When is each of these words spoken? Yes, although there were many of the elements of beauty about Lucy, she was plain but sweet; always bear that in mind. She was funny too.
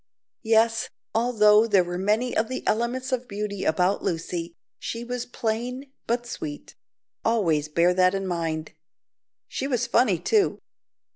Yes, 0.41 0.89
although 1.13 1.67
there 1.67 1.83
were 1.83 1.99
many 1.99 2.35
of 2.35 2.47
the 2.49 2.65
elements 2.65 3.11
of 3.11 3.27
beauty 3.27 3.63
about 3.65 4.01
Lucy, 4.01 4.55
she 4.79 5.03
was 5.03 5.27
plain 5.27 5.91
but 6.07 6.25
sweet; 6.25 6.73
always 7.23 7.69
bear 7.69 7.93
that 7.93 8.15
in 8.15 8.25
mind. 8.25 8.73
She 9.47 9.67
was 9.67 9.85
funny 9.85 10.17
too. 10.17 10.57